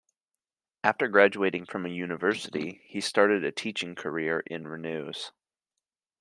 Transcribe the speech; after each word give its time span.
After 0.83 1.07
graduating 1.07 1.67
from 1.67 1.83
the 1.83 1.91
university, 1.93 2.81
he 2.85 3.01
started 3.01 3.43
a 3.43 3.51
teaching 3.51 3.93
career 3.93 4.39
in 4.47 4.67
Renews. 4.67 5.31